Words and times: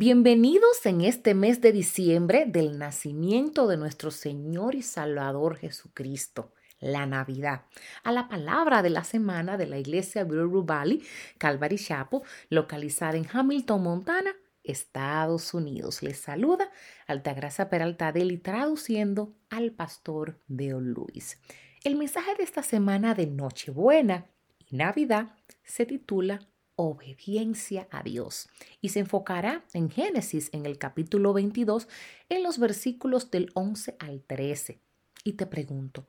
Bienvenidos 0.00 0.86
en 0.86 1.00
este 1.00 1.34
mes 1.34 1.60
de 1.60 1.72
diciembre 1.72 2.44
del 2.46 2.78
nacimiento 2.78 3.66
de 3.66 3.76
nuestro 3.76 4.12
Señor 4.12 4.76
y 4.76 4.82
Salvador 4.82 5.56
Jesucristo, 5.56 6.52
la 6.78 7.04
Navidad, 7.04 7.62
a 8.04 8.12
la 8.12 8.28
palabra 8.28 8.82
de 8.82 8.90
la 8.90 9.02
semana 9.02 9.56
de 9.56 9.66
la 9.66 9.76
iglesia 9.76 10.22
Brewer 10.22 10.64
Valley, 10.64 11.02
Calvary 11.36 11.78
Chapel, 11.78 12.20
localizada 12.48 13.16
en 13.16 13.26
Hamilton, 13.28 13.82
Montana, 13.82 14.30
Estados 14.62 15.52
Unidos. 15.52 16.00
Les 16.04 16.20
saluda 16.20 16.70
Altagracia 17.08 17.68
Peralta 17.68 18.12
Deli 18.12 18.38
traduciendo 18.38 19.34
al 19.50 19.72
pastor 19.72 20.38
Deo 20.46 20.80
Luis. 20.80 21.40
El 21.82 21.96
mensaje 21.96 22.36
de 22.36 22.44
esta 22.44 22.62
semana 22.62 23.16
de 23.16 23.26
Nochebuena 23.26 24.26
y 24.60 24.76
Navidad 24.76 25.34
se 25.64 25.86
titula 25.86 26.38
obediencia 26.78 27.88
a 27.90 28.04
Dios 28.04 28.48
y 28.80 28.90
se 28.90 29.00
enfocará 29.00 29.64
en 29.72 29.90
Génesis 29.90 30.48
en 30.52 30.64
el 30.64 30.78
capítulo 30.78 31.32
22 31.32 31.88
en 32.28 32.44
los 32.44 32.58
versículos 32.58 33.32
del 33.32 33.50
11 33.54 33.96
al 33.98 34.22
13. 34.22 34.80
Y 35.24 35.32
te 35.32 35.46
pregunto, 35.46 36.08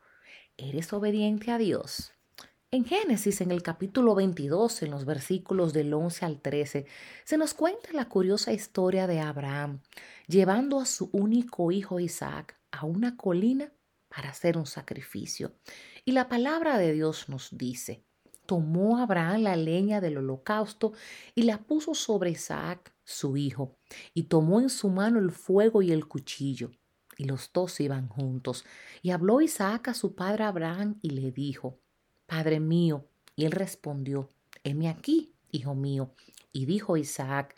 ¿eres 0.57 0.93
obediente 0.93 1.49
a 1.49 1.57
Dios? 1.57 2.13
En 2.69 2.85
Génesis, 2.85 3.41
en 3.41 3.49
el 3.49 3.63
capítulo 3.63 4.13
22, 4.13 4.83
en 4.83 4.91
los 4.91 5.05
versículos 5.05 5.73
del 5.73 5.91
11 5.91 6.25
al 6.25 6.39
13, 6.39 6.85
se 7.25 7.37
nos 7.37 7.55
cuenta 7.55 7.91
la 7.93 8.07
curiosa 8.07 8.53
historia 8.53 9.07
de 9.07 9.21
Abraham 9.21 9.81
llevando 10.27 10.79
a 10.79 10.85
su 10.85 11.09
único 11.11 11.71
hijo 11.71 11.99
Isaac 11.99 12.59
a 12.69 12.85
una 12.85 13.17
colina 13.17 13.73
para 14.07 14.29
hacer 14.29 14.55
un 14.55 14.67
sacrificio. 14.67 15.55
Y 16.05 16.11
la 16.11 16.29
palabra 16.29 16.77
de 16.77 16.93
Dios 16.93 17.27
nos 17.27 17.57
dice, 17.57 18.03
tomó 18.49 18.97
Abraham 18.97 19.43
la 19.43 19.55
leña 19.55 20.01
del 20.01 20.17
holocausto 20.17 20.93
y 21.35 21.43
la 21.43 21.59
puso 21.59 21.93
sobre 21.93 22.31
Isaac, 22.31 22.91
su 23.03 23.37
hijo, 23.37 23.77
y 24.15 24.23
tomó 24.23 24.59
en 24.59 24.71
su 24.71 24.89
mano 24.89 25.19
el 25.19 25.29
fuego 25.29 25.83
y 25.83 25.91
el 25.91 26.07
cuchillo. 26.07 26.71
Y 27.15 27.25
los 27.25 27.51
dos 27.53 27.79
iban 27.79 28.07
juntos. 28.07 28.65
Y 29.03 29.11
habló 29.11 29.41
Isaac 29.41 29.89
a 29.89 29.93
su 29.93 30.15
padre 30.15 30.45
Abraham 30.45 30.97
y 31.03 31.11
le 31.11 31.31
dijo, 31.31 31.77
Padre 32.25 32.59
mío. 32.59 33.05
Y 33.35 33.45
él 33.45 33.51
respondió, 33.51 34.31
heme 34.63 34.89
aquí, 34.89 35.31
hijo 35.51 35.75
mío. 35.75 36.15
Y 36.51 36.65
dijo 36.65 36.97
Isaac, 36.97 37.55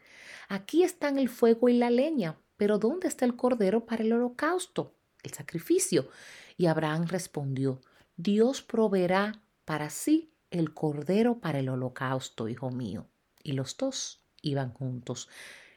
aquí 0.50 0.84
están 0.84 1.18
el 1.18 1.30
fuego 1.30 1.70
y 1.70 1.78
la 1.78 1.90
leña, 1.90 2.38
pero 2.58 2.80
¿dónde 2.80 3.08
está 3.08 3.24
el 3.24 3.38
cordero 3.38 3.86
para 3.86 4.04
el 4.04 4.12
holocausto, 4.12 4.94
el 5.24 5.32
sacrificio? 5.32 6.10
Y 6.58 6.66
Abraham 6.66 7.06
respondió, 7.08 7.80
Dios 8.18 8.62
proveerá 8.62 9.42
para 9.64 9.90
sí 9.90 10.31
el 10.52 10.74
cordero 10.74 11.40
para 11.40 11.60
el 11.60 11.70
holocausto, 11.70 12.48
hijo 12.48 12.70
mío. 12.70 13.08
Y 13.44 13.54
los 13.54 13.76
dos 13.78 14.22
iban 14.42 14.72
juntos. 14.74 15.30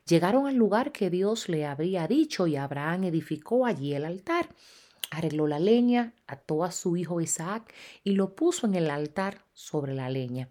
Llegaron 0.06 0.46
al 0.46 0.56
lugar 0.56 0.92
que 0.92 1.08
Dios 1.08 1.48
le 1.48 1.64
había 1.64 2.06
dicho 2.06 2.46
y 2.46 2.56
Abraham 2.56 3.04
edificó 3.04 3.64
allí 3.64 3.94
el 3.94 4.04
altar. 4.04 4.54
Arregló 5.10 5.46
la 5.46 5.58
leña, 5.58 6.14
ató 6.26 6.64
a 6.64 6.72
su 6.72 6.96
hijo 6.96 7.20
Isaac 7.20 7.72
y 8.02 8.12
lo 8.12 8.34
puso 8.34 8.66
en 8.66 8.74
el 8.74 8.90
altar 8.90 9.46
sobre 9.54 9.94
la 9.94 10.10
leña. 10.10 10.50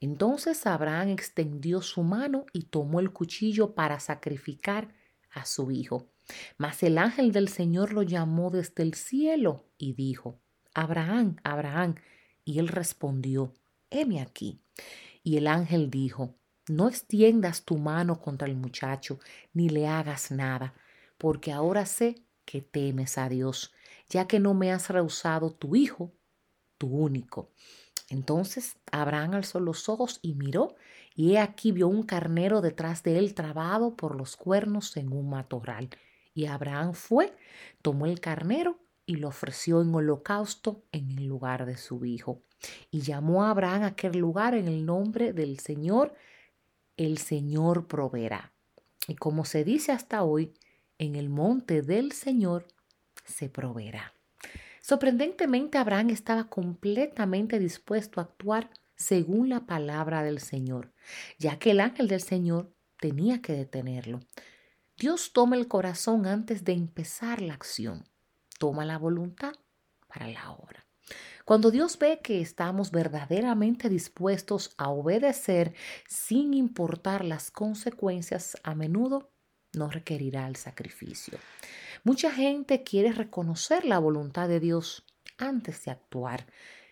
Entonces 0.00 0.66
Abraham 0.66 1.10
extendió 1.10 1.80
su 1.80 2.02
mano 2.02 2.44
y 2.52 2.64
tomó 2.64 3.00
el 3.00 3.12
cuchillo 3.12 3.74
para 3.74 4.00
sacrificar 4.00 4.92
a 5.30 5.44
su 5.44 5.70
hijo. 5.70 6.10
Mas 6.58 6.82
el 6.82 6.98
ángel 6.98 7.32
del 7.32 7.48
Señor 7.48 7.92
lo 7.92 8.02
llamó 8.02 8.50
desde 8.50 8.82
el 8.82 8.94
cielo 8.94 9.64
y 9.78 9.94
dijo, 9.94 10.40
Abraham, 10.74 11.36
Abraham. 11.42 11.96
Y 12.44 12.58
él 12.58 12.68
respondió, 12.68 13.54
heme 13.90 14.20
aquí. 14.20 14.60
Y 15.22 15.36
el 15.36 15.46
ángel 15.46 15.90
dijo, 15.90 16.34
no 16.68 16.88
extiendas 16.88 17.64
tu 17.64 17.78
mano 17.78 18.20
contra 18.20 18.46
el 18.46 18.56
muchacho, 18.56 19.18
ni 19.52 19.68
le 19.68 19.86
hagas 19.86 20.30
nada, 20.30 20.74
porque 21.18 21.52
ahora 21.52 21.84
sé 21.86 22.24
que 22.44 22.62
temes 22.62 23.18
a 23.18 23.28
Dios, 23.28 23.72
ya 24.08 24.26
que 24.26 24.40
no 24.40 24.54
me 24.54 24.72
has 24.72 24.88
rehusado 24.88 25.52
tu 25.52 25.76
hijo, 25.76 26.12
tu 26.78 26.88
único. 26.88 27.50
Entonces 28.08 28.76
Abraham 28.90 29.34
alzó 29.34 29.60
los 29.60 29.88
ojos 29.88 30.18
y 30.22 30.34
miró, 30.34 30.74
y 31.14 31.32
he 31.32 31.38
aquí 31.38 31.72
vio 31.72 31.88
un 31.88 32.02
carnero 32.02 32.60
detrás 32.60 33.02
de 33.02 33.18
él 33.18 33.34
trabado 33.34 33.96
por 33.96 34.16
los 34.16 34.36
cuernos 34.36 34.96
en 34.96 35.12
un 35.12 35.30
matorral. 35.30 35.90
Y 36.34 36.46
Abraham 36.46 36.94
fue, 36.94 37.36
tomó 37.82 38.06
el 38.06 38.20
carnero 38.20 38.78
y 39.10 39.16
lo 39.16 39.26
ofreció 39.26 39.82
en 39.82 39.92
holocausto 39.92 40.84
en 40.92 41.10
el 41.10 41.26
lugar 41.26 41.66
de 41.66 41.76
su 41.76 42.04
hijo. 42.04 42.44
Y 42.92 43.00
llamó 43.00 43.42
a 43.42 43.50
Abraham 43.50 43.82
a 43.82 43.86
aquel 43.86 44.18
lugar 44.18 44.54
en 44.54 44.68
el 44.68 44.86
nombre 44.86 45.32
del 45.32 45.58
Señor, 45.58 46.14
el 46.96 47.18
Señor 47.18 47.88
proveerá. 47.88 48.52
Y 49.08 49.16
como 49.16 49.44
se 49.44 49.64
dice 49.64 49.90
hasta 49.90 50.22
hoy, 50.22 50.54
en 50.98 51.16
el 51.16 51.28
monte 51.28 51.82
del 51.82 52.12
Señor 52.12 52.68
se 53.24 53.48
proveerá. 53.48 54.14
Sorprendentemente, 54.80 55.78
Abraham 55.78 56.10
estaba 56.10 56.44
completamente 56.48 57.58
dispuesto 57.58 58.20
a 58.20 58.24
actuar 58.24 58.70
según 58.94 59.48
la 59.48 59.66
palabra 59.66 60.22
del 60.22 60.38
Señor, 60.38 60.92
ya 61.36 61.58
que 61.58 61.72
el 61.72 61.80
ángel 61.80 62.06
del 62.06 62.22
Señor 62.22 62.72
tenía 63.00 63.42
que 63.42 63.54
detenerlo. 63.54 64.20
Dios 64.96 65.32
toma 65.32 65.56
el 65.56 65.66
corazón 65.66 66.26
antes 66.26 66.62
de 66.62 66.74
empezar 66.74 67.42
la 67.42 67.54
acción, 67.54 68.04
toma 68.60 68.84
la 68.84 68.98
voluntad 68.98 69.54
para 70.06 70.28
la 70.28 70.52
obra. 70.52 70.86
Cuando 71.46 71.70
Dios 71.70 71.98
ve 71.98 72.20
que 72.22 72.42
estamos 72.42 72.90
verdaderamente 72.90 73.88
dispuestos 73.88 74.74
a 74.76 74.90
obedecer 74.90 75.74
sin 76.06 76.52
importar 76.52 77.24
las 77.24 77.50
consecuencias, 77.50 78.56
a 78.62 78.74
menudo 78.74 79.32
no 79.72 79.88
requerirá 79.88 80.46
el 80.46 80.56
sacrificio. 80.56 81.38
Mucha 82.04 82.30
gente 82.30 82.82
quiere 82.82 83.12
reconocer 83.12 83.84
la 83.86 83.98
voluntad 83.98 84.46
de 84.46 84.60
Dios 84.60 85.04
antes 85.38 85.84
de 85.84 85.92
actuar. 85.92 86.46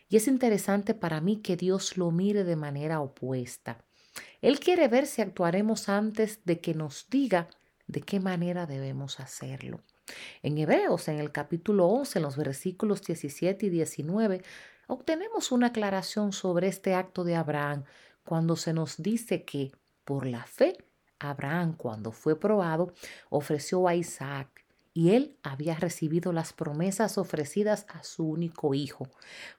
Y 0.08 0.16
es 0.16 0.26
interesante 0.26 0.94
para 0.94 1.20
mí 1.20 1.42
que 1.42 1.56
Dios 1.56 1.98
lo 1.98 2.10
mire 2.10 2.44
de 2.44 2.56
manera 2.56 3.00
opuesta. 3.00 3.84
Él 4.40 4.58
quiere 4.58 4.88
ver 4.88 5.06
si 5.06 5.20
actuaremos 5.20 5.90
antes 5.90 6.40
de 6.44 6.60
que 6.60 6.74
nos 6.74 7.08
diga 7.10 7.48
de 7.86 8.00
qué 8.00 8.20
manera 8.20 8.66
debemos 8.66 9.20
hacerlo. 9.20 9.82
En 10.42 10.58
Hebreos, 10.58 11.08
en 11.08 11.18
el 11.18 11.32
capítulo 11.32 11.86
11, 11.86 12.18
en 12.18 12.22
los 12.22 12.36
versículos 12.36 13.02
17 13.02 13.66
y 13.66 13.70
19, 13.70 14.42
obtenemos 14.86 15.52
una 15.52 15.68
aclaración 15.68 16.32
sobre 16.32 16.68
este 16.68 16.94
acto 16.94 17.24
de 17.24 17.36
Abraham 17.36 17.84
cuando 18.24 18.56
se 18.56 18.72
nos 18.72 19.02
dice 19.02 19.44
que, 19.44 19.72
por 20.04 20.26
la 20.26 20.44
fe, 20.44 20.76
Abraham, 21.18 21.74
cuando 21.76 22.12
fue 22.12 22.38
probado, 22.38 22.92
ofreció 23.30 23.88
a 23.88 23.94
Isaac 23.94 24.64
y 24.94 25.10
él 25.10 25.36
había 25.42 25.74
recibido 25.76 26.32
las 26.32 26.52
promesas 26.52 27.18
ofrecidas 27.18 27.86
a 27.88 28.02
su 28.02 28.28
único 28.28 28.74
hijo. 28.74 29.08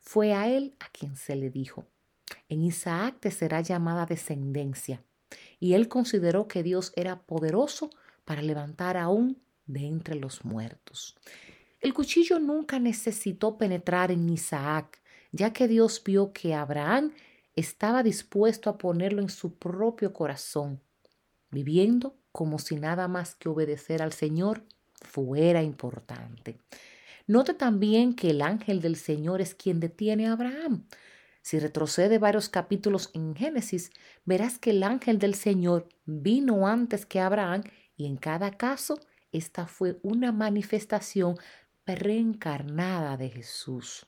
Fue 0.02 0.34
a 0.34 0.48
él 0.50 0.76
a 0.80 0.90
quien 0.90 1.16
se 1.16 1.36
le 1.36 1.50
dijo, 1.50 1.86
en 2.50 2.64
Isaac 2.64 3.18
te 3.20 3.32
será 3.32 3.62
llamada 3.62 4.06
descendencia. 4.06 5.02
Y 5.60 5.74
él 5.74 5.88
consideró 5.88 6.48
que 6.48 6.64
Dios 6.64 6.92
era 6.96 7.22
poderoso 7.22 7.90
para 8.26 8.42
levantar 8.42 8.98
aún 8.98 9.42
de 9.70 9.88
entre 9.88 10.16
los 10.16 10.44
muertos. 10.44 11.16
El 11.80 11.94
cuchillo 11.94 12.40
nunca 12.40 12.80
necesitó 12.80 13.58
penetrar 13.58 14.12
en 14.12 14.28
Isaac, 14.30 15.02
ya 15.32 15.54
que 15.54 15.68
Dios 15.68 16.02
vio 16.04 16.34
que 16.34 16.54
Abraham 16.54 17.14
estaba 17.56 18.04
dispuesto 18.04 18.70
a 18.70 18.78
ponerlo 18.78 19.22
en 19.22 19.30
su 19.30 19.56
propio 19.58 20.12
corazón, 20.12 20.82
viviendo 21.52 22.18
como 22.32 22.60
si 22.60 22.76
nada 22.76 23.08
más 23.08 23.36
que 23.36 23.48
obedecer 23.48 24.02
al 24.02 24.12
Señor 24.12 24.64
fuera 25.02 25.62
importante. 25.62 26.58
Note 27.28 27.54
también 27.54 28.16
que 28.16 28.32
el 28.32 28.42
ángel 28.42 28.82
del 28.82 28.96
Señor 28.96 29.40
es 29.40 29.54
quien 29.54 29.80
detiene 29.80 30.28
a 30.28 30.34
Abraham. 30.34 30.86
Si 31.42 31.60
retrocede 31.60 32.18
varios 32.18 32.50
capítulos 32.50 33.12
en 33.14 33.36
Génesis, 33.36 33.92
verás 34.26 34.58
que 34.58 34.72
el 34.72 34.84
ángel 34.84 35.20
del 35.20 35.36
Señor 35.36 35.88
vino 36.06 36.68
antes 36.68 37.06
que 37.06 37.20
Abraham 37.20 37.64
y 37.96 38.06
en 38.06 38.18
cada 38.18 38.52
caso 38.52 39.00
esta 39.32 39.68
fue 39.68 40.00
una 40.04 40.32
manifestación 40.32 41.36
reencarnada 41.86 43.18
de 43.18 43.30
Jesús. 43.30 44.06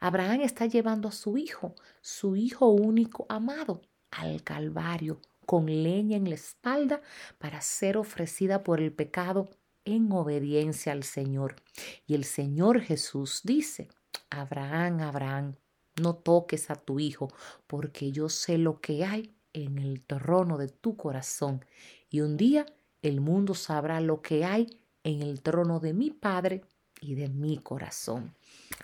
Abraham 0.00 0.42
está 0.42 0.66
llevando 0.66 1.08
a 1.08 1.12
su 1.12 1.36
hijo, 1.38 1.74
su 2.00 2.36
hijo 2.36 2.68
único 2.68 3.26
amado, 3.28 3.82
al 4.10 4.42
Calvario 4.42 5.20
con 5.48 5.64
leña 5.64 6.18
en 6.18 6.28
la 6.28 6.34
espalda 6.34 7.00
para 7.38 7.62
ser 7.62 7.96
ofrecida 7.96 8.62
por 8.62 8.80
el 8.80 8.92
pecado 8.92 9.48
en 9.86 10.12
obediencia 10.12 10.92
al 10.92 11.04
Señor. 11.04 11.56
Y 12.06 12.14
el 12.14 12.24
Señor 12.24 12.82
Jesús 12.82 13.40
dice, 13.44 13.88
Abraham, 14.28 15.00
Abraham, 15.00 15.56
no 16.02 16.14
toques 16.16 16.70
a 16.70 16.76
tu 16.76 17.00
hijo, 17.00 17.28
porque 17.66 18.12
yo 18.12 18.28
sé 18.28 18.58
lo 18.58 18.80
que 18.82 19.06
hay 19.06 19.34
en 19.54 19.78
el 19.78 20.04
trono 20.04 20.58
de 20.58 20.68
tu 20.68 20.98
corazón. 20.98 21.64
Y 22.10 22.20
un 22.20 22.36
día 22.36 22.66
el 23.02 23.20
mundo 23.20 23.54
sabrá 23.54 24.00
lo 24.00 24.22
que 24.22 24.44
hay 24.44 24.66
en 25.04 25.22
el 25.22 25.42
trono 25.42 25.80
de 25.80 25.92
mi 25.92 26.10
Padre 26.10 26.62
y 27.00 27.14
de 27.14 27.28
mi 27.28 27.58
corazón. 27.58 28.34